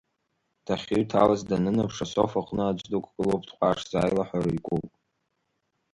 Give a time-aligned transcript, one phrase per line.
[0.65, 4.87] Дахьыҩҭалаз, данынаԥш, асоф аҟны аӡә дықәгылоуп дҟәашӡа, аилаҳәара икуп.